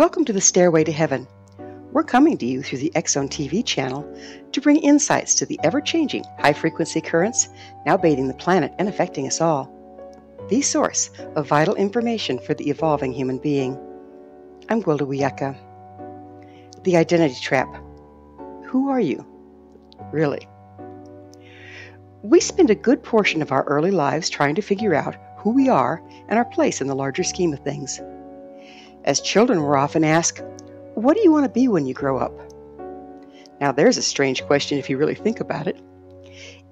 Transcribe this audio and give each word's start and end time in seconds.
Welcome 0.00 0.24
to 0.24 0.32
the 0.32 0.40
Stairway 0.40 0.82
to 0.84 0.92
Heaven. 0.92 1.28
We're 1.92 2.04
coming 2.04 2.38
to 2.38 2.46
you 2.46 2.62
through 2.62 2.78
the 2.78 2.92
Zone 3.06 3.28
TV 3.28 3.62
channel 3.62 4.10
to 4.52 4.60
bring 4.62 4.78
insights 4.78 5.34
to 5.34 5.44
the 5.44 5.60
ever 5.62 5.82
changing 5.82 6.24
high 6.38 6.54
frequency 6.54 7.02
currents 7.02 7.50
now 7.84 7.98
bathing 7.98 8.26
the 8.26 8.32
planet 8.32 8.72
and 8.78 8.88
affecting 8.88 9.26
us 9.26 9.42
all. 9.42 9.70
The 10.48 10.62
source 10.62 11.10
of 11.36 11.48
vital 11.48 11.74
information 11.74 12.38
for 12.38 12.54
the 12.54 12.70
evolving 12.70 13.12
human 13.12 13.36
being. 13.36 13.78
I'm 14.70 14.82
Gwilda 14.82 15.02
Wiyaka. 15.06 15.54
The 16.82 16.96
Identity 16.96 17.38
Trap. 17.38 17.68
Who 18.68 18.88
are 18.88 19.00
you? 19.00 19.22
Really? 20.12 20.48
We 22.22 22.40
spend 22.40 22.70
a 22.70 22.74
good 22.74 23.02
portion 23.02 23.42
of 23.42 23.52
our 23.52 23.64
early 23.64 23.90
lives 23.90 24.30
trying 24.30 24.54
to 24.54 24.62
figure 24.62 24.94
out 24.94 25.16
who 25.36 25.50
we 25.50 25.68
are 25.68 26.02
and 26.30 26.38
our 26.38 26.46
place 26.46 26.80
in 26.80 26.86
the 26.86 26.96
larger 26.96 27.22
scheme 27.22 27.52
of 27.52 27.60
things. 27.60 28.00
As 29.04 29.20
children, 29.20 29.62
we're 29.62 29.76
often 29.76 30.04
asked, 30.04 30.42
What 30.94 31.16
do 31.16 31.22
you 31.22 31.32
want 31.32 31.44
to 31.44 31.50
be 31.50 31.68
when 31.68 31.86
you 31.86 31.94
grow 31.94 32.18
up? 32.18 32.38
Now, 33.60 33.72
there's 33.72 33.96
a 33.96 34.02
strange 34.02 34.44
question 34.44 34.78
if 34.78 34.90
you 34.90 34.98
really 34.98 35.14
think 35.14 35.40
about 35.40 35.66
it. 35.66 35.80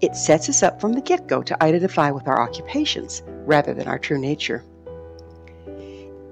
It 0.01 0.15
sets 0.15 0.49
us 0.49 0.63
up 0.63 0.81
from 0.81 0.93
the 0.93 1.01
get 1.01 1.27
go 1.27 1.43
to 1.43 1.63
identify 1.63 2.11
with 2.11 2.29
our 2.29 2.41
occupations 2.41 3.23
rather 3.27 3.75
than 3.75 3.89
our 3.89 3.99
true 3.99 4.19
nature. 4.19 4.63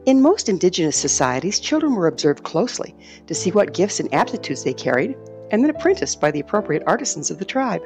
In 0.05 0.23
most 0.23 0.49
indigenous 0.49 0.97
societies, 0.97 1.59
children 1.59 1.95
were 1.95 2.07
observed 2.07 2.45
closely 2.45 2.95
to 3.27 3.35
see 3.35 3.51
what 3.51 3.75
gifts 3.75 3.99
and 3.99 4.13
aptitudes 4.15 4.63
they 4.63 4.75
carried, 4.75 5.17
and 5.51 5.63
then 5.63 5.71
apprenticed 5.71 6.21
by 6.21 6.31
the 6.31 6.41
appropriate 6.41 6.85
artisans 6.87 7.31
of 7.31 7.39
the 7.39 7.45
tribe. 7.45 7.83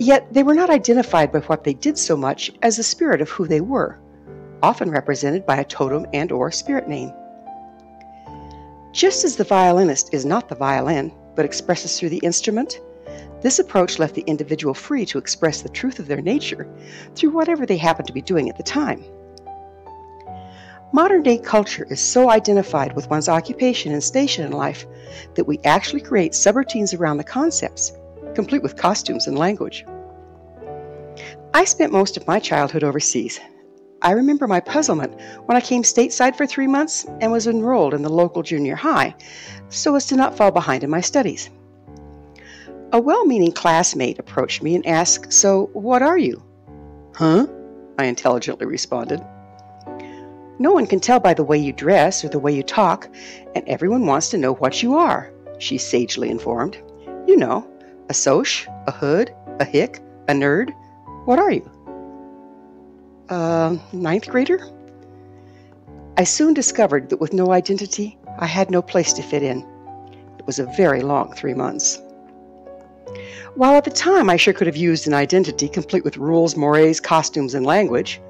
Yet 0.00 0.26
they 0.32 0.42
were 0.42 0.54
not 0.54 0.70
identified 0.70 1.30
by 1.30 1.40
what 1.40 1.64
they 1.64 1.74
did 1.74 1.98
so 1.98 2.16
much 2.16 2.50
as 2.62 2.76
the 2.76 2.82
spirit 2.82 3.20
of 3.20 3.30
who 3.30 3.46
they 3.46 3.60
were, 3.60 3.98
often 4.62 4.90
represented 4.90 5.46
by 5.46 5.56
a 5.56 5.64
totem 5.64 6.06
and 6.12 6.32
or 6.32 6.50
spirit 6.50 6.88
name. 6.88 7.12
Just 8.92 9.24
as 9.24 9.36
the 9.36 9.44
violinist 9.44 10.12
is 10.12 10.24
not 10.24 10.48
the 10.48 10.54
violin, 10.54 11.12
but 11.34 11.44
expresses 11.44 11.98
through 11.98 12.08
the 12.08 12.18
instrument, 12.18 12.80
this 13.40 13.58
approach 13.58 13.98
left 13.98 14.14
the 14.14 14.22
individual 14.22 14.74
free 14.74 15.06
to 15.06 15.18
express 15.18 15.62
the 15.62 15.68
truth 15.68 15.98
of 15.98 16.08
their 16.08 16.20
nature 16.20 16.68
through 17.14 17.30
whatever 17.30 17.64
they 17.64 17.76
happen 17.76 18.04
to 18.06 18.12
be 18.12 18.22
doing 18.22 18.48
at 18.48 18.56
the 18.56 18.62
time. 18.62 19.04
Modern 20.92 21.22
day 21.22 21.38
culture 21.38 21.86
is 21.90 22.00
so 22.00 22.30
identified 22.30 22.96
with 22.96 23.10
one's 23.10 23.28
occupation 23.28 23.92
and 23.92 24.02
station 24.02 24.44
in 24.44 24.52
life 24.52 24.86
that 25.34 25.46
we 25.46 25.58
actually 25.64 26.00
create 26.00 26.32
subroutines 26.32 26.98
around 26.98 27.18
the 27.18 27.24
concepts, 27.24 27.92
complete 28.34 28.62
with 28.62 28.76
costumes 28.76 29.26
and 29.26 29.38
language. 29.38 29.84
I 31.52 31.64
spent 31.64 31.92
most 31.92 32.16
of 32.16 32.26
my 32.26 32.38
childhood 32.40 32.84
overseas, 32.84 33.38
I 34.00 34.12
remember 34.12 34.46
my 34.46 34.60
puzzlement 34.60 35.20
when 35.46 35.56
I 35.56 35.60
came 35.60 35.82
stateside 35.82 36.36
for 36.36 36.46
three 36.46 36.68
months 36.68 37.04
and 37.20 37.32
was 37.32 37.48
enrolled 37.48 37.94
in 37.94 38.02
the 38.02 38.08
local 38.08 38.42
junior 38.42 38.76
high 38.76 39.14
so 39.70 39.96
as 39.96 40.06
to 40.06 40.16
not 40.16 40.36
fall 40.36 40.52
behind 40.52 40.84
in 40.84 40.90
my 40.90 41.00
studies. 41.00 41.50
A 42.92 43.00
well 43.00 43.26
meaning 43.26 43.52
classmate 43.52 44.18
approached 44.18 44.62
me 44.62 44.76
and 44.76 44.86
asked, 44.86 45.32
So, 45.32 45.70
what 45.72 46.00
are 46.00 46.16
you? 46.16 46.42
Huh? 47.14 47.46
I 47.98 48.04
intelligently 48.04 48.66
responded. 48.66 49.20
No 50.60 50.72
one 50.72 50.86
can 50.86 51.00
tell 51.00 51.20
by 51.20 51.34
the 51.34 51.44
way 51.44 51.58
you 51.58 51.72
dress 51.72 52.24
or 52.24 52.28
the 52.28 52.38
way 52.38 52.54
you 52.54 52.62
talk, 52.62 53.08
and 53.54 53.68
everyone 53.68 54.06
wants 54.06 54.30
to 54.30 54.38
know 54.38 54.54
what 54.54 54.82
you 54.82 54.94
are, 54.94 55.32
she 55.58 55.76
sagely 55.76 56.30
informed. 56.30 56.78
You 57.26 57.36
know, 57.36 57.68
a 58.08 58.14
soch, 58.14 58.66
a 58.86 58.92
hood, 58.92 59.34
a 59.60 59.64
hick, 59.64 60.00
a 60.28 60.32
nerd. 60.32 60.72
What 61.26 61.38
are 61.38 61.50
you? 61.50 61.70
Uh, 63.28 63.76
ninth 63.92 64.28
grader. 64.28 64.60
I 66.16 66.24
soon 66.24 66.54
discovered 66.54 67.10
that 67.10 67.20
with 67.20 67.32
no 67.32 67.52
identity, 67.52 68.18
I 68.38 68.46
had 68.46 68.70
no 68.70 68.82
place 68.82 69.12
to 69.14 69.22
fit 69.22 69.42
in. 69.42 69.66
It 70.38 70.46
was 70.46 70.58
a 70.58 70.66
very 70.76 71.02
long 71.02 71.32
three 71.32 71.54
months. 71.54 72.00
While 73.54 73.74
at 73.74 73.84
the 73.84 73.90
time 73.90 74.28
I 74.30 74.36
sure 74.36 74.54
could 74.54 74.66
have 74.66 74.76
used 74.76 75.06
an 75.06 75.14
identity 75.14 75.68
complete 75.68 76.04
with 76.04 76.16
rules, 76.16 76.56
mores, 76.56 77.00
costumes, 77.00 77.54
and 77.54 77.64
language, 77.64 78.20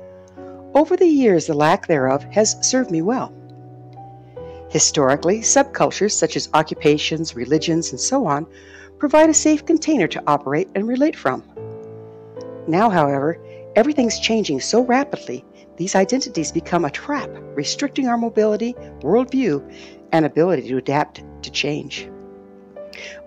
over 0.75 0.97
the 0.97 1.07
years 1.07 1.47
the 1.47 1.55
lack 1.55 1.87
thereof 1.87 2.25
has 2.25 2.57
served 2.61 2.91
me 2.91 3.03
well. 3.03 3.33
Historically, 4.71 5.41
subcultures 5.41 6.13
such 6.13 6.37
as 6.37 6.51
occupations, 6.55 7.35
religions, 7.35 7.91
and 7.91 8.01
so 8.01 8.27
on 8.27 8.47
provide 8.99 9.31
a 9.31 9.35
safe 9.35 9.65
container 9.65 10.07
to 10.09 10.23
operate 10.27 10.69
and 10.75 10.87
relate 10.87 11.17
from. 11.17 11.43
Now, 12.67 12.91
however, 12.91 13.39
Everything's 13.79 14.19
changing 14.19 14.59
so 14.59 14.85
rapidly, 14.85 15.45
these 15.77 15.95
identities 15.95 16.51
become 16.51 16.85
a 16.85 16.91
trap, 16.91 17.31
restricting 17.55 18.09
our 18.09 18.19
mobility, 18.19 18.73
worldview, 19.03 19.63
and 20.11 20.27
ability 20.27 20.67
to 20.67 20.79
adapt 20.79 21.23
to 21.43 21.51
change. 21.53 22.11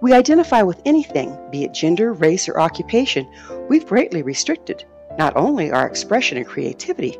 We 0.02 0.12
identify 0.12 0.62
with 0.62 0.82
anything, 0.84 1.38
be 1.52 1.64
it 1.64 1.74
gender, 1.74 2.12
race, 2.12 2.50
or 2.50 2.60
occupation, 2.60 3.26
we've 3.70 3.88
greatly 3.88 4.24
restricted 4.24 4.84
not 5.18 5.38
only 5.38 5.72
our 5.72 5.88
expression 5.88 6.38
and 6.38 6.46
creativity, 6.46 7.18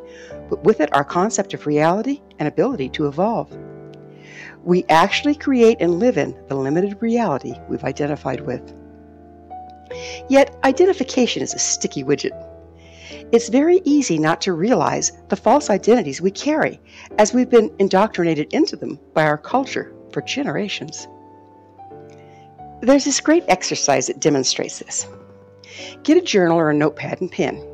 but 0.50 0.62
with 0.64 0.82
it 0.82 0.94
our 0.94 1.02
concept 1.02 1.54
of 1.54 1.66
reality 1.66 2.20
and 2.38 2.46
ability 2.46 2.90
to 2.90 3.06
evolve. 3.06 3.50
We 4.62 4.84
actually 4.90 5.36
create 5.36 5.78
and 5.80 5.98
live 5.98 6.18
in 6.18 6.36
the 6.48 6.54
limited 6.54 7.00
reality 7.00 7.54
we've 7.70 7.84
identified 7.84 8.40
with. 8.40 8.74
Yet, 10.28 10.54
identification 10.64 11.42
is 11.42 11.54
a 11.54 11.58
sticky 11.58 12.04
widget. 12.04 12.50
It's 13.32 13.48
very 13.48 13.80
easy 13.84 14.18
not 14.18 14.40
to 14.42 14.52
realize 14.52 15.12
the 15.28 15.36
false 15.36 15.70
identities 15.70 16.20
we 16.20 16.30
carry 16.30 16.80
as 17.18 17.32
we've 17.32 17.50
been 17.50 17.74
indoctrinated 17.78 18.52
into 18.52 18.76
them 18.76 18.98
by 19.14 19.24
our 19.24 19.38
culture 19.38 19.92
for 20.12 20.22
generations. 20.22 21.08
There's 22.80 23.04
this 23.04 23.20
great 23.20 23.44
exercise 23.48 24.08
that 24.08 24.20
demonstrates 24.20 24.78
this. 24.78 25.06
Get 26.02 26.16
a 26.16 26.22
journal 26.22 26.58
or 26.58 26.70
a 26.70 26.74
notepad 26.74 27.20
and 27.20 27.30
pen. 27.30 27.64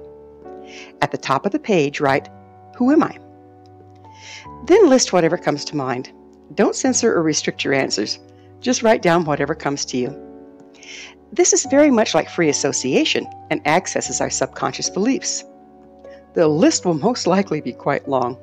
At 1.00 1.12
the 1.12 1.18
top 1.18 1.46
of 1.46 1.52
the 1.52 1.58
page, 1.58 2.00
write, 2.00 2.28
Who 2.76 2.92
am 2.92 3.02
I? 3.02 3.18
Then 4.66 4.88
list 4.88 5.12
whatever 5.12 5.38
comes 5.38 5.64
to 5.66 5.76
mind. 5.76 6.12
Don't 6.54 6.76
censor 6.76 7.14
or 7.14 7.22
restrict 7.22 7.64
your 7.64 7.74
answers. 7.74 8.18
Just 8.60 8.82
write 8.82 9.02
down 9.02 9.24
whatever 9.24 9.54
comes 9.54 9.84
to 9.86 9.96
you. 9.96 10.28
This 11.32 11.52
is 11.52 11.66
very 11.66 11.90
much 11.90 12.14
like 12.14 12.28
free 12.28 12.48
association 12.48 13.26
and 13.50 13.66
accesses 13.66 14.20
our 14.20 14.30
subconscious 14.30 14.88
beliefs. 14.88 15.44
The 16.34 16.48
list 16.48 16.84
will 16.84 16.94
most 16.94 17.26
likely 17.26 17.60
be 17.60 17.72
quite 17.72 18.08
long. 18.08 18.38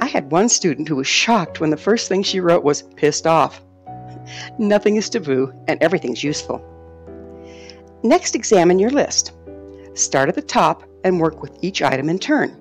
I 0.00 0.06
had 0.06 0.30
one 0.30 0.48
student 0.48 0.88
who 0.88 0.96
was 0.96 1.06
shocked 1.06 1.60
when 1.60 1.70
the 1.70 1.76
first 1.76 2.08
thing 2.08 2.22
she 2.22 2.40
wrote 2.40 2.64
was 2.64 2.82
pissed 2.82 3.26
off. 3.26 3.62
Nothing 4.58 4.96
is 4.96 5.10
taboo 5.10 5.52
and 5.68 5.82
everything's 5.82 6.24
useful. 6.24 6.64
Next, 8.02 8.34
examine 8.34 8.78
your 8.78 8.90
list. 8.90 9.32
Start 9.94 10.28
at 10.28 10.36
the 10.36 10.42
top 10.42 10.84
and 11.04 11.20
work 11.20 11.42
with 11.42 11.58
each 11.62 11.82
item 11.82 12.08
in 12.08 12.18
turn. 12.18 12.56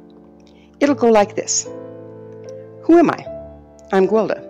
It'll 0.79 0.95
go 0.95 1.09
like 1.09 1.35
this 1.35 1.67
Who 2.83 2.97
am 2.97 3.11
I? 3.11 3.25
I'm 3.91 4.07
Gwilda. 4.07 4.45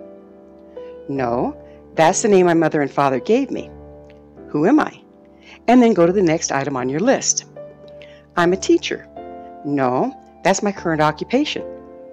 No, 1.08 1.56
that's 1.94 2.22
the 2.22 2.28
name 2.28 2.46
my 2.46 2.54
mother 2.54 2.80
and 2.80 2.90
father 2.90 3.20
gave 3.20 3.50
me. 3.50 3.70
Who 4.50 4.66
am 4.66 4.80
I? 4.80 5.00
And 5.68 5.82
then 5.82 5.94
go 5.94 6.06
to 6.06 6.12
the 6.12 6.22
next 6.22 6.50
item 6.50 6.76
on 6.76 6.88
your 6.88 7.00
list. 7.00 7.44
I'm 8.36 8.52
a 8.52 8.56
teacher. 8.56 9.06
No, 9.64 10.16
that's 10.42 10.62
my 10.62 10.72
current 10.72 11.00
occupation. 11.00 11.62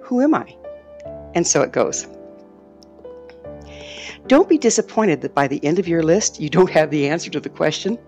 Who 0.02 0.20
am 0.20 0.34
I? 0.34 0.56
And 1.34 1.46
so 1.46 1.62
it 1.62 1.72
goes. 1.72 2.06
Don't 4.28 4.48
be 4.48 4.58
disappointed 4.58 5.20
that 5.22 5.34
by 5.34 5.48
the 5.48 5.64
end 5.64 5.78
of 5.78 5.88
your 5.88 6.02
list 6.02 6.40
you 6.40 6.48
don't 6.48 6.70
have 6.70 6.90
the 6.90 7.08
answer 7.08 7.30
to 7.30 7.40
the 7.40 7.48
question. 7.48 7.98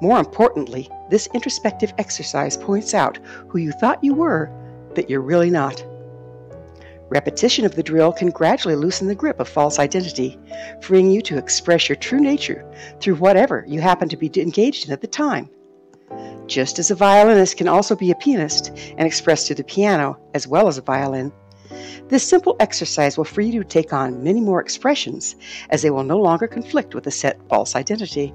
More 0.00 0.18
importantly, 0.18 0.88
this 1.10 1.28
introspective 1.34 1.92
exercise 1.98 2.56
points 2.56 2.94
out 2.94 3.18
who 3.48 3.58
you 3.58 3.72
thought 3.72 4.02
you 4.02 4.14
were 4.14 4.50
that 4.94 5.10
you're 5.10 5.20
really 5.20 5.50
not. 5.50 5.84
Repetition 7.14 7.64
of 7.64 7.76
the 7.76 7.82
drill 7.84 8.12
can 8.12 8.30
gradually 8.30 8.74
loosen 8.74 9.06
the 9.06 9.14
grip 9.14 9.38
of 9.38 9.48
false 9.48 9.78
identity, 9.78 10.36
freeing 10.80 11.08
you 11.08 11.22
to 11.22 11.38
express 11.38 11.88
your 11.88 11.94
true 11.94 12.18
nature 12.18 12.68
through 12.98 13.14
whatever 13.14 13.64
you 13.68 13.80
happen 13.80 14.08
to 14.08 14.16
be 14.16 14.28
engaged 14.36 14.88
in 14.88 14.92
at 14.92 15.00
the 15.00 15.06
time. 15.06 15.48
Just 16.48 16.80
as 16.80 16.90
a 16.90 16.96
violinist 16.96 17.56
can 17.56 17.68
also 17.68 17.94
be 17.94 18.10
a 18.10 18.16
pianist 18.16 18.72
and 18.98 19.06
express 19.06 19.46
through 19.46 19.54
the 19.54 19.62
piano 19.62 20.18
as 20.34 20.48
well 20.48 20.66
as 20.66 20.76
a 20.76 20.82
violin, 20.82 21.32
this 22.08 22.28
simple 22.28 22.56
exercise 22.58 23.16
will 23.16 23.24
free 23.24 23.46
you 23.46 23.62
to 23.62 23.68
take 23.68 23.92
on 23.92 24.24
many 24.24 24.40
more 24.40 24.60
expressions 24.60 25.36
as 25.70 25.82
they 25.82 25.90
will 25.90 26.02
no 26.02 26.18
longer 26.18 26.48
conflict 26.48 26.96
with 26.96 27.06
a 27.06 27.12
set 27.12 27.38
false 27.48 27.76
identity. 27.76 28.34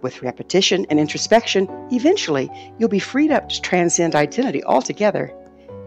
With 0.00 0.22
repetition 0.22 0.86
and 0.88 0.98
introspection, 0.98 1.68
eventually 1.90 2.50
you'll 2.78 2.88
be 2.88 2.98
freed 2.98 3.30
up 3.30 3.50
to 3.50 3.60
transcend 3.60 4.14
identity 4.14 4.64
altogether 4.64 5.34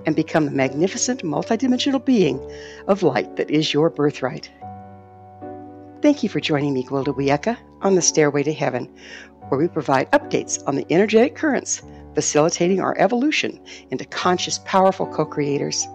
and 0.06 0.16
become 0.16 0.46
the 0.46 0.52
magnificent 0.52 1.24
multidimensional 1.24 2.04
being 2.04 2.40
of 2.88 3.04
light 3.04 3.36
that 3.36 3.50
is 3.50 3.74
your 3.74 3.90
birthright. 3.90 4.50
Thank 6.02 6.24
you 6.24 6.30
for 6.30 6.40
joining 6.40 6.74
me, 6.74 6.84
Gwilda 6.84 7.16
Wiyaka, 7.16 7.58
on 7.82 7.96
the 7.96 8.02
Stairway 8.02 8.44
to 8.44 8.54
Heaven, 8.54 8.88
where 9.50 9.60
we 9.60 9.68
provide 9.68 10.12
updates 10.12 10.62
on 10.68 10.76
the 10.76 10.86
energetic 10.90 11.36
currents 11.36 11.82
facilitating 12.14 12.80
our 12.80 12.98
evolution 12.98 13.60
into 13.92 14.06
conscious, 14.06 14.60
powerful 14.66 15.06
co 15.08 15.26
creators. 15.26 15.86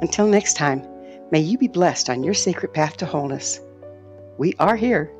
Until 0.00 0.26
next 0.26 0.54
time, 0.54 0.82
may 1.30 1.40
you 1.40 1.58
be 1.58 1.68
blessed 1.68 2.10
on 2.10 2.24
your 2.24 2.34
sacred 2.34 2.72
path 2.72 2.96
to 2.98 3.06
wholeness. 3.06 3.60
We 4.38 4.54
are 4.58 4.76
here. 4.76 5.10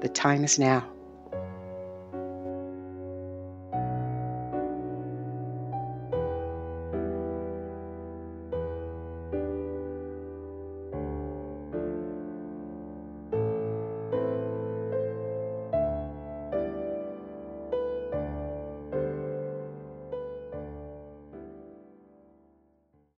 The 0.00 0.08
time 0.08 0.44
is 0.44 0.58
now. 0.58 0.95